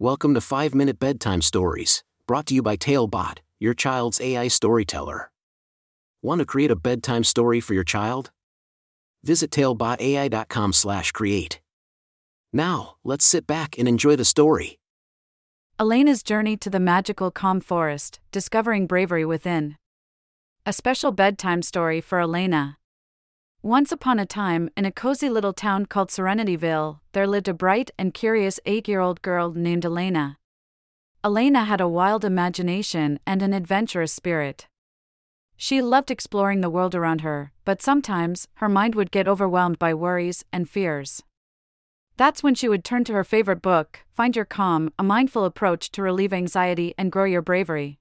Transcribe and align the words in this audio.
Welcome 0.00 0.34
to 0.34 0.40
5 0.40 0.74
Minute 0.74 0.98
Bedtime 0.98 1.40
Stories, 1.40 2.02
brought 2.26 2.46
to 2.46 2.54
you 2.54 2.62
by 2.62 2.74
Talebot, 2.74 3.38
your 3.60 3.74
child's 3.74 4.20
AI 4.20 4.48
storyteller. 4.48 5.30
Want 6.20 6.40
to 6.40 6.44
create 6.44 6.72
a 6.72 6.76
bedtime 6.76 7.22
story 7.22 7.60
for 7.60 7.74
your 7.74 7.84
child? 7.84 8.32
Visit 9.22 9.52
talebotai.com/create. 9.52 11.60
Now, 12.52 12.96
let's 13.04 13.24
sit 13.24 13.46
back 13.46 13.78
and 13.78 13.86
enjoy 13.86 14.16
the 14.16 14.24
story. 14.24 14.80
Alaina's 15.78 16.24
journey 16.24 16.56
to 16.56 16.68
the 16.68 16.80
magical 16.80 17.30
calm 17.30 17.60
forest, 17.60 18.18
discovering 18.32 18.88
bravery 18.88 19.24
within. 19.24 19.76
A 20.66 20.72
special 20.72 21.12
bedtime 21.12 21.62
story 21.62 22.00
for 22.00 22.18
Alaina. 22.18 22.78
Once 23.64 23.90
upon 23.90 24.18
a 24.18 24.26
time, 24.26 24.68
in 24.76 24.84
a 24.84 24.92
cozy 24.92 25.30
little 25.30 25.54
town 25.54 25.86
called 25.86 26.10
Serenityville, 26.10 27.00
there 27.12 27.26
lived 27.26 27.48
a 27.48 27.54
bright 27.54 27.90
and 27.98 28.12
curious 28.12 28.60
eight 28.66 28.86
year 28.86 29.00
old 29.00 29.22
girl 29.22 29.54
named 29.54 29.86
Alaina. 29.86 30.36
Alaina 31.24 31.64
had 31.64 31.80
a 31.80 31.88
wild 31.88 32.26
imagination 32.26 33.18
and 33.26 33.40
an 33.40 33.54
adventurous 33.54 34.12
spirit. 34.12 34.66
She 35.56 35.80
loved 35.80 36.10
exploring 36.10 36.60
the 36.60 36.68
world 36.68 36.94
around 36.94 37.22
her, 37.22 37.52
but 37.64 37.80
sometimes 37.80 38.48
her 38.56 38.68
mind 38.68 38.94
would 38.96 39.10
get 39.10 39.26
overwhelmed 39.26 39.78
by 39.78 39.94
worries 39.94 40.44
and 40.52 40.68
fears. 40.68 41.22
That's 42.18 42.42
when 42.42 42.54
she 42.54 42.68
would 42.68 42.84
turn 42.84 43.04
to 43.04 43.14
her 43.14 43.24
favorite 43.24 43.62
book, 43.62 44.00
Find 44.12 44.36
Your 44.36 44.44
Calm, 44.44 44.92
a 44.98 45.02
mindful 45.02 45.46
approach 45.46 45.90
to 45.92 46.02
relieve 46.02 46.34
anxiety 46.34 46.92
and 46.98 47.10
grow 47.10 47.24
your 47.24 47.40
bravery. 47.40 47.98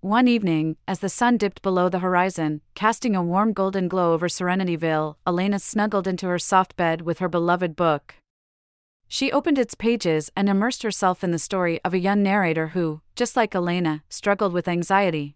One 0.00 0.28
evening, 0.28 0.76
as 0.86 1.00
the 1.00 1.08
sun 1.08 1.38
dipped 1.38 1.60
below 1.60 1.88
the 1.88 1.98
horizon, 1.98 2.60
casting 2.76 3.16
a 3.16 3.22
warm 3.22 3.52
golden 3.52 3.88
glow 3.88 4.12
over 4.12 4.28
Serenityville, 4.28 5.16
Alaina 5.26 5.58
snuggled 5.58 6.06
into 6.06 6.28
her 6.28 6.38
soft 6.38 6.76
bed 6.76 7.02
with 7.02 7.18
her 7.18 7.28
beloved 7.28 7.74
book. 7.74 8.14
She 9.08 9.32
opened 9.32 9.58
its 9.58 9.74
pages 9.74 10.30
and 10.36 10.48
immersed 10.48 10.84
herself 10.84 11.24
in 11.24 11.32
the 11.32 11.38
story 11.38 11.80
of 11.84 11.94
a 11.94 11.98
young 11.98 12.22
narrator 12.22 12.68
who, 12.68 13.00
just 13.16 13.34
like 13.34 13.56
Alaina, 13.56 14.04
struggled 14.08 14.52
with 14.52 14.68
anxiety. 14.68 15.34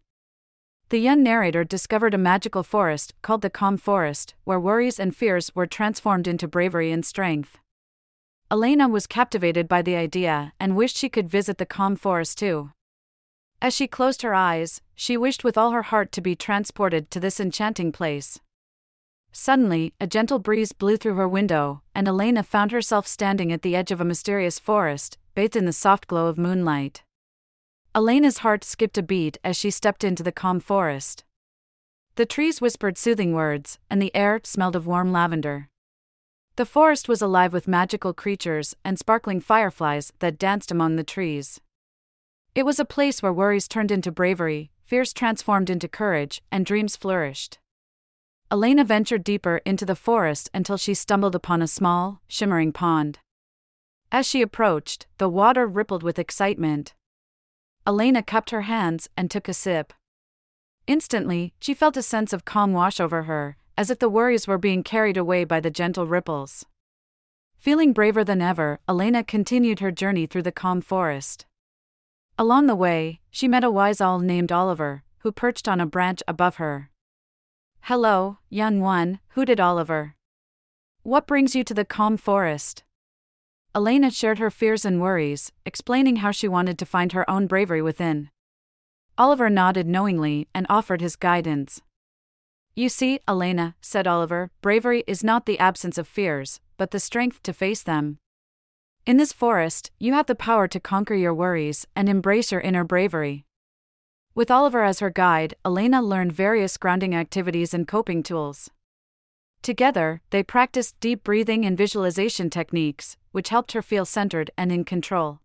The 0.90 1.00
young 1.00 1.24
narrator 1.24 1.64
discovered 1.64 2.14
a 2.14 2.18
magical 2.18 2.62
forest 2.62 3.14
called 3.20 3.42
the 3.42 3.50
Calm 3.50 3.76
Forest, 3.76 4.34
where 4.44 4.60
worries 4.60 5.00
and 5.00 5.16
fears 5.16 5.50
were 5.56 5.66
transformed 5.66 6.28
into 6.28 6.46
bravery 6.46 6.92
and 6.92 7.04
strength. 7.04 7.58
Alaina 8.48 8.86
was 8.86 9.08
captivated 9.08 9.66
by 9.66 9.82
the 9.82 9.96
idea 9.96 10.52
and 10.60 10.76
wished 10.76 10.96
she 10.96 11.08
could 11.08 11.28
visit 11.28 11.58
the 11.58 11.66
Calm 11.66 11.96
Forest 11.96 12.38
too. 12.38 12.70
As 13.62 13.72
she 13.72 13.86
closed 13.86 14.22
her 14.22 14.34
eyes, 14.34 14.80
she 14.96 15.16
wished 15.16 15.44
with 15.44 15.56
all 15.56 15.70
her 15.70 15.82
heart 15.82 16.10
to 16.12 16.20
be 16.20 16.34
transported 16.34 17.12
to 17.12 17.20
this 17.20 17.38
enchanting 17.38 17.92
place. 17.92 18.40
Suddenly, 19.30 19.94
a 20.00 20.06
gentle 20.08 20.40
breeze 20.40 20.72
blew 20.72 20.96
through 20.96 21.14
her 21.14 21.28
window, 21.28 21.80
and 21.94 22.08
Alaina 22.08 22.42
found 22.42 22.72
herself 22.72 23.06
standing 23.06 23.52
at 23.52 23.62
the 23.62 23.76
edge 23.76 23.92
of 23.92 24.00
a 24.00 24.04
mysterious 24.04 24.58
forest, 24.58 25.16
bathed 25.36 25.54
in 25.54 25.64
the 25.64 25.72
soft 25.72 26.08
glow 26.08 26.26
of 26.26 26.36
moonlight. 26.36 27.04
Alaina's 27.94 28.38
heart 28.38 28.64
skipped 28.64 28.98
a 28.98 29.02
beat 29.02 29.38
as 29.44 29.56
she 29.56 29.70
stepped 29.70 30.02
into 30.02 30.24
the 30.24 30.32
calm 30.32 30.58
forest. 30.58 31.22
The 32.16 32.26
trees 32.26 32.60
whispered 32.60 32.98
soothing 32.98 33.32
words, 33.32 33.78
and 33.88 34.02
the 34.02 34.14
air 34.14 34.40
smelled 34.42 34.74
of 34.74 34.88
warm 34.88 35.12
lavender. 35.12 35.68
The 36.56 36.66
forest 36.66 37.08
was 37.08 37.22
alive 37.22 37.52
with 37.52 37.68
magical 37.68 38.12
creatures 38.12 38.74
and 38.84 38.98
sparkling 38.98 39.40
fireflies 39.40 40.12
that 40.18 40.36
danced 40.36 40.72
among 40.72 40.96
the 40.96 41.04
trees. 41.04 41.60
It 42.54 42.66
was 42.66 42.78
a 42.78 42.84
place 42.84 43.22
where 43.22 43.32
worries 43.32 43.66
turned 43.66 43.90
into 43.90 44.12
bravery, 44.12 44.70
fears 44.84 45.14
transformed 45.14 45.70
into 45.70 45.88
courage, 45.88 46.42
and 46.52 46.66
dreams 46.66 46.96
flourished. 46.96 47.58
Alaina 48.50 48.84
ventured 48.84 49.24
deeper 49.24 49.62
into 49.64 49.86
the 49.86 49.96
forest 49.96 50.50
until 50.52 50.76
she 50.76 50.92
stumbled 50.92 51.34
upon 51.34 51.62
a 51.62 51.66
small, 51.66 52.20
shimmering 52.28 52.70
pond. 52.70 53.20
As 54.10 54.26
she 54.26 54.42
approached, 54.42 55.06
the 55.16 55.30
water 55.30 55.66
rippled 55.66 56.02
with 56.02 56.18
excitement. 56.18 56.92
Alaina 57.86 58.22
cupped 58.22 58.50
her 58.50 58.62
hands 58.62 59.08
and 59.16 59.30
took 59.30 59.48
a 59.48 59.54
sip. 59.54 59.94
Instantly, 60.86 61.54
she 61.58 61.72
felt 61.72 61.96
a 61.96 62.02
sense 62.02 62.34
of 62.34 62.44
calm 62.44 62.74
wash 62.74 63.00
over 63.00 63.22
her, 63.22 63.56
as 63.78 63.88
if 63.88 63.98
the 63.98 64.10
worries 64.10 64.46
were 64.46 64.58
being 64.58 64.82
carried 64.82 65.16
away 65.16 65.44
by 65.44 65.58
the 65.58 65.70
gentle 65.70 66.06
ripples. 66.06 66.66
Feeling 67.56 67.94
braver 67.94 68.22
than 68.22 68.42
ever, 68.42 68.78
Alaina 68.86 69.24
continued 69.24 69.80
her 69.80 69.90
journey 69.90 70.26
through 70.26 70.42
the 70.42 70.52
calm 70.52 70.82
forest. 70.82 71.46
Along 72.38 72.66
the 72.66 72.74
way, 72.74 73.20
she 73.30 73.46
met 73.46 73.64
a 73.64 73.70
wise 73.70 74.00
owl 74.00 74.18
named 74.18 74.50
Oliver, 74.50 75.04
who 75.18 75.32
perched 75.32 75.68
on 75.68 75.80
a 75.80 75.86
branch 75.86 76.22
above 76.26 76.56
her. 76.56 76.90
Hello, 77.82 78.38
young 78.48 78.80
one, 78.80 79.20
hooted 79.30 79.60
Oliver. 79.60 80.14
What 81.02 81.26
brings 81.26 81.54
you 81.54 81.64
to 81.64 81.74
the 81.74 81.84
calm 81.84 82.16
forest? 82.16 82.84
Alaina 83.74 84.10
shared 84.10 84.38
her 84.38 84.50
fears 84.50 84.84
and 84.84 85.00
worries, 85.00 85.50
explaining 85.66 86.16
how 86.16 86.30
she 86.30 86.46
wanted 86.46 86.78
to 86.78 86.86
find 86.86 87.12
her 87.12 87.28
own 87.28 87.46
bravery 87.46 87.82
within. 87.82 88.30
Oliver 89.18 89.50
nodded 89.50 89.86
knowingly 89.86 90.48
and 90.54 90.66
offered 90.68 91.00
his 91.00 91.16
guidance. 91.16 91.80
You 92.74 92.88
see, 92.88 93.20
Alaina, 93.28 93.74
said 93.80 94.06
Oliver, 94.06 94.50
bravery 94.62 95.04
is 95.06 95.22
not 95.22 95.44
the 95.44 95.58
absence 95.58 95.98
of 95.98 96.08
fears, 96.08 96.60
but 96.76 96.90
the 96.90 97.00
strength 97.00 97.42
to 97.42 97.52
face 97.52 97.82
them. 97.82 98.18
In 99.04 99.16
this 99.16 99.32
forest, 99.32 99.90
you 99.98 100.12
have 100.12 100.26
the 100.26 100.36
power 100.36 100.68
to 100.68 100.78
conquer 100.78 101.14
your 101.14 101.34
worries 101.34 101.88
and 101.96 102.08
embrace 102.08 102.52
your 102.52 102.60
inner 102.60 102.84
bravery. 102.84 103.44
With 104.32 104.48
Oliver 104.48 104.84
as 104.84 105.00
her 105.00 105.10
guide, 105.10 105.56
Alaina 105.64 106.00
learned 106.00 106.32
various 106.32 106.76
grounding 106.76 107.12
activities 107.12 107.74
and 107.74 107.88
coping 107.88 108.22
tools. 108.22 108.70
Together, 109.60 110.22
they 110.30 110.44
practiced 110.44 111.00
deep 111.00 111.24
breathing 111.24 111.64
and 111.64 111.76
visualization 111.76 112.48
techniques, 112.48 113.16
which 113.32 113.48
helped 113.48 113.72
her 113.72 113.82
feel 113.82 114.04
centered 114.04 114.52
and 114.56 114.70
in 114.70 114.84
control. 114.84 115.40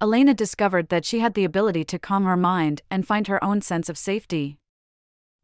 Alaina 0.00 0.32
discovered 0.32 0.88
that 0.88 1.04
she 1.04 1.18
had 1.20 1.34
the 1.34 1.44
ability 1.44 1.84
to 1.84 1.98
calm 1.98 2.24
her 2.24 2.38
mind 2.38 2.80
and 2.90 3.06
find 3.06 3.26
her 3.26 3.42
own 3.44 3.60
sense 3.60 3.90
of 3.90 3.98
safety. 3.98 4.56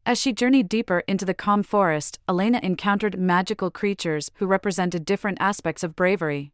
As 0.03 0.19
she 0.19 0.33
journeyed 0.33 0.67
deeper 0.67 1.03
into 1.07 1.25
the 1.25 1.35
calm 1.35 1.61
forest, 1.61 2.17
Alaina 2.27 2.59
encountered 2.63 3.19
magical 3.19 3.69
creatures 3.69 4.31
who 4.35 4.47
represented 4.47 5.05
different 5.05 5.37
aspects 5.39 5.83
of 5.83 5.95
bravery. 5.95 6.53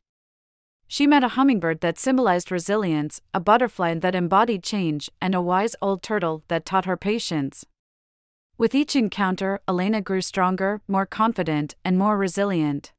She 0.88 1.07
met 1.07 1.23
a 1.23 1.29
hummingbird 1.29 1.81
that 1.81 1.97
symbolized 1.97 2.51
resilience, 2.51 3.22
a 3.34 3.40
butterfly 3.40 3.96
that 3.96 4.16
embodied 4.16 4.63
change, 4.63 5.09
and 5.19 5.34
a 5.34 5.41
wise 5.41 5.75
old 5.81 6.03
turtle 6.03 6.44
that 6.47 6.66
taught 6.66 6.85
her 6.85 6.97
patience. 6.97 7.66
With 8.57 8.73
each 8.73 8.96
encounter, 8.96 9.59
Alaina 9.68 10.01
grew 10.01 10.22
stronger, 10.22 10.81
more 10.88 11.06
confident, 11.06 11.75
and 11.84 11.97
more 11.97 12.18
resilient. 12.18 12.94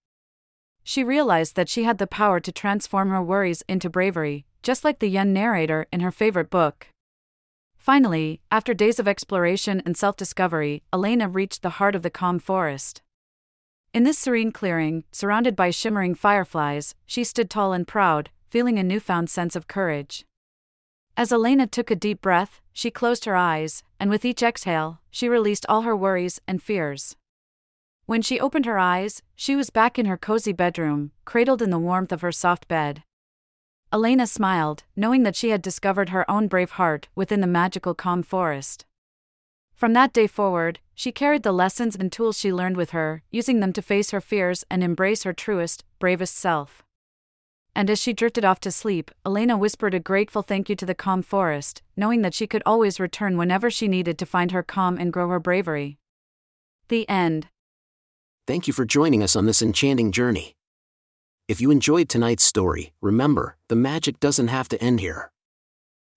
She 0.84 1.02
realized 1.02 1.56
that 1.56 1.68
she 1.68 1.84
had 1.84 1.98
the 1.98 2.06
power 2.06 2.40
to 2.40 2.52
transform 2.52 3.08
her 3.08 3.22
worries 3.22 3.62
into 3.68 3.88
bravery, 3.88 4.44
just 4.62 4.84
like 4.84 4.98
the 4.98 5.08
young 5.08 5.32
narrator 5.32 5.86
in 5.90 6.00
her 6.00 6.12
favorite 6.12 6.50
book. 6.50 6.88
Finally, 7.78 8.40
after 8.50 8.74
days 8.74 8.98
of 8.98 9.08
exploration 9.08 9.80
and 9.86 9.96
self 9.96 10.16
discovery, 10.16 10.82
Alaina 10.92 11.28
reached 11.28 11.62
the 11.62 11.78
heart 11.78 11.94
of 11.94 12.02
the 12.02 12.10
calm 12.10 12.38
forest. 12.38 13.00
In 13.96 14.02
this 14.02 14.18
serene 14.18 14.52
clearing, 14.52 15.04
surrounded 15.10 15.56
by 15.56 15.70
shimmering 15.70 16.14
fireflies, 16.14 16.94
she 17.06 17.24
stood 17.24 17.48
tall 17.48 17.72
and 17.72 17.88
proud, 17.88 18.28
feeling 18.50 18.78
a 18.78 18.82
newfound 18.82 19.30
sense 19.30 19.56
of 19.56 19.68
courage. 19.68 20.26
As 21.16 21.32
Alaina 21.32 21.66
took 21.66 21.90
a 21.90 21.96
deep 21.96 22.20
breath, 22.20 22.60
she 22.74 22.90
closed 22.90 23.24
her 23.24 23.36
eyes, 23.36 23.84
and 23.98 24.10
with 24.10 24.26
each 24.26 24.42
exhale, 24.42 25.00
she 25.10 25.30
released 25.30 25.64
all 25.66 25.80
her 25.80 25.96
worries 25.96 26.42
and 26.46 26.62
fears. 26.62 27.16
When 28.04 28.20
she 28.20 28.38
opened 28.38 28.66
her 28.66 28.78
eyes, 28.78 29.22
she 29.34 29.56
was 29.56 29.70
back 29.70 29.98
in 29.98 30.04
her 30.04 30.18
cozy 30.18 30.52
bedroom, 30.52 31.12
cradled 31.24 31.62
in 31.62 31.70
the 31.70 31.78
warmth 31.78 32.12
of 32.12 32.20
her 32.20 32.32
soft 32.32 32.68
bed. 32.68 33.02
Alaina 33.90 34.26
smiled, 34.26 34.84
knowing 34.94 35.22
that 35.22 35.36
she 35.36 35.48
had 35.48 35.62
discovered 35.62 36.10
her 36.10 36.30
own 36.30 36.48
brave 36.48 36.72
heart 36.72 37.08
within 37.14 37.40
the 37.40 37.46
magical 37.46 37.94
calm 37.94 38.22
forest. 38.22 38.84
From 39.76 39.92
that 39.92 40.14
day 40.14 40.26
forward, 40.26 40.78
she 40.94 41.12
carried 41.12 41.42
the 41.42 41.52
lessons 41.52 41.94
and 41.94 42.10
tools 42.10 42.38
she 42.38 42.50
learned 42.50 42.78
with 42.78 42.90
her, 42.90 43.22
using 43.30 43.60
them 43.60 43.74
to 43.74 43.82
face 43.82 44.10
her 44.10 44.22
fears 44.22 44.64
and 44.70 44.82
embrace 44.82 45.24
her 45.24 45.34
truest, 45.34 45.84
bravest 45.98 46.34
self. 46.34 46.82
And 47.74 47.90
as 47.90 48.00
she 48.00 48.14
drifted 48.14 48.42
off 48.42 48.58
to 48.60 48.70
sleep, 48.70 49.10
Alaina 49.22 49.58
whispered 49.58 49.92
a 49.92 50.00
grateful 50.00 50.40
thank 50.40 50.70
you 50.70 50.76
to 50.76 50.86
the 50.86 50.94
calm 50.94 51.20
forest, 51.22 51.82
knowing 51.94 52.22
that 52.22 52.32
she 52.32 52.46
could 52.46 52.62
always 52.64 52.98
return 52.98 53.36
whenever 53.36 53.70
she 53.70 53.86
needed 53.86 54.16
to 54.16 54.24
find 54.24 54.50
her 54.50 54.62
calm 54.62 54.96
and 54.96 55.12
grow 55.12 55.28
her 55.28 55.38
bravery. 55.38 55.98
The 56.88 57.06
end. 57.06 57.48
Thank 58.46 58.66
you 58.66 58.72
for 58.72 58.86
joining 58.86 59.22
us 59.22 59.36
on 59.36 59.44
this 59.44 59.60
enchanting 59.60 60.10
journey. 60.10 60.54
If 61.48 61.60
you 61.60 61.70
enjoyed 61.70 62.08
tonight's 62.08 62.44
story, 62.44 62.94
remember, 63.02 63.58
the 63.68 63.76
magic 63.76 64.20
doesn't 64.20 64.48
have 64.48 64.70
to 64.70 64.82
end 64.82 65.00
here. 65.00 65.30